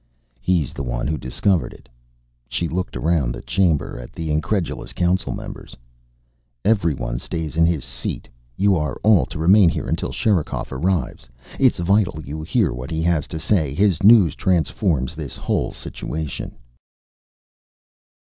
"He's 0.39 0.73
the 0.73 0.81
one 0.81 1.05
who 1.05 1.15
discovered 1.15 1.73
it." 1.73 1.87
She 2.49 2.67
looked 2.67 2.97
around 2.97 3.33
the 3.33 3.43
chamber 3.43 3.99
at 3.99 4.11
the 4.13 4.31
incredulous 4.31 4.93
Council 4.93 5.31
members. 5.31 5.77
"Everyone 6.65 7.19
stay 7.19 7.47
in 7.55 7.67
his 7.67 7.85
seat. 7.85 8.27
You 8.57 8.75
are 8.77 8.95
all 9.03 9.27
to 9.27 9.37
remain 9.37 9.69
here 9.69 9.85
until 9.87 10.11
Sherikov 10.11 10.71
arrives. 10.73 11.29
It's 11.59 11.77
vital 11.77 12.19
you 12.25 12.41
hear 12.41 12.73
what 12.73 12.89
he 12.89 13.03
has 13.03 13.27
to 13.27 13.37
say. 13.37 13.75
His 13.75 14.01
news 14.01 14.33
transforms 14.33 15.13
this 15.13 15.35
whole 15.37 15.71
situation." 15.71 16.57